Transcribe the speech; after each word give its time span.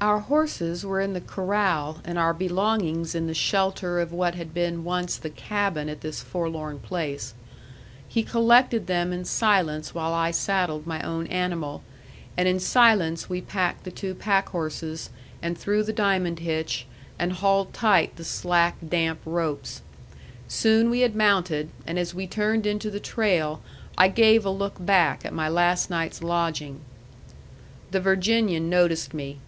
Our 0.00 0.18
horses 0.20 0.84
were 0.84 1.00
in 1.00 1.14
the 1.14 1.20
corral 1.20 2.00
and 2.04 2.18
our 2.18 2.34
belongings 2.34 3.14
in 3.14 3.26
the 3.26 3.32
shelter 3.32 4.00
of 4.00 4.12
what 4.12 4.34
had 4.34 4.52
been 4.52 4.84
once 4.84 5.16
the 5.16 5.30
cabin 5.30 5.88
at 5.88 6.02
this 6.02 6.20
forlorn 6.20 6.78
place. 6.80 7.32
He 8.06 8.22
collected 8.22 8.86
them 8.86 9.14
in 9.14 9.24
silence 9.24 9.94
while 9.94 10.12
I 10.12 10.30
saddled 10.30 10.86
my 10.86 11.00
own 11.00 11.26
animal, 11.28 11.82
and 12.36 12.46
in 12.46 12.60
silence 12.60 13.30
we 13.30 13.40
packed 13.40 13.84
the 13.84 13.90
two 13.90 14.14
packhorses, 14.14 15.08
and 15.40 15.56
threw 15.56 15.82
the 15.82 15.92
diamond 15.92 16.40
hitch, 16.40 16.86
and 17.18 17.32
hauled 17.32 17.72
tight 17.72 18.16
the 18.16 18.24
slack, 18.24 18.76
damp 18.86 19.20
ropes. 19.24 19.80
Soon 20.48 20.90
we 20.90 21.00
had 21.00 21.16
mounted, 21.16 21.70
and 21.86 21.98
as 21.98 22.12
we 22.12 22.26
turned 22.26 22.66
into 22.66 22.90
the 22.90 23.00
trail 23.00 23.62
I 23.96 24.08
gave 24.08 24.44
a 24.44 24.50
look 24.50 24.84
back 24.84 25.24
at 25.24 25.32
my 25.32 25.48
last 25.48 25.88
night's 25.88 26.22
lodging. 26.22 26.80
The 27.92 28.00
Virginian 28.00 28.68
noticed 28.68 29.14
me. 29.14 29.38